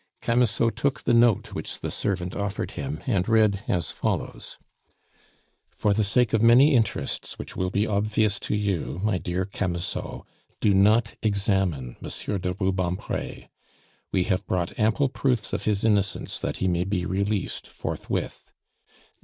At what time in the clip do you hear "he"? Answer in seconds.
16.57-16.67